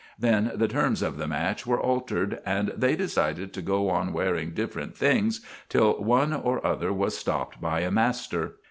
Then 0.17 0.53
the 0.55 0.67
terms 0.67 1.03
of 1.03 1.17
the 1.17 1.27
match 1.27 1.67
were 1.67 1.79
altered, 1.79 2.39
and 2.43 2.69
they 2.75 2.95
decided 2.95 3.53
to 3.53 3.61
go 3.61 3.87
on 3.91 4.13
wearing 4.13 4.49
different 4.49 4.97
things 4.97 5.41
till 5.69 6.03
one 6.03 6.33
or 6.33 6.65
other 6.65 6.91
was 6.91 7.15
stopped 7.15 7.61
by 7.61 7.81
a 7.81 7.91
master. 7.91 8.55